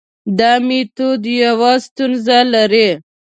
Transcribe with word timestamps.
دا 0.39 0.51
میتود 0.67 1.21
یوه 1.43 1.71
ستونزه 1.85 2.37
لري. 2.53 2.89